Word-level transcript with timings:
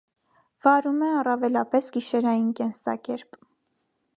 Վարում 0.65 1.03
է 1.07 1.09
առավելապես 1.17 1.91
գիշերային 1.99 2.51
կենսակերպ։ 2.61 3.39